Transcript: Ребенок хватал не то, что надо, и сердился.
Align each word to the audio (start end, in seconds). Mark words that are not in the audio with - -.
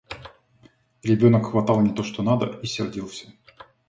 Ребенок 1.03 1.45
хватал 1.51 1.79
не 1.81 1.93
то, 1.93 2.01
что 2.01 2.23
надо, 2.23 2.57
и 2.63 2.65
сердился. 2.65 3.31